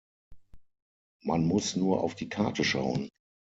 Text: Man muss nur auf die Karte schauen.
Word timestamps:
Man 1.23 1.45
muss 1.45 1.75
nur 1.75 2.01
auf 2.01 2.15
die 2.15 2.27
Karte 2.27 2.63
schauen. 2.63 3.07